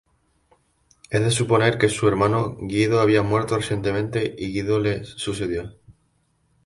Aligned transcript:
Es 1.11 1.21
de 1.21 1.29
suponer 1.29 1.77
que 1.77 1.87
su 1.87 2.07
hermano 2.07 2.57
Guido 2.59 3.01
había 3.01 3.21
muerto 3.21 3.55
recientemente 3.57 4.33
y 4.35 4.51
Guido 4.51 4.79
le 4.79 5.03
sucedió. 5.03 5.77